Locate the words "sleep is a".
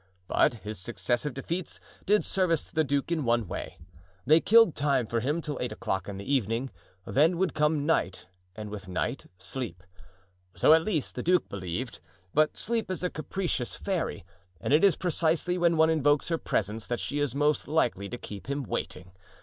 12.57-13.11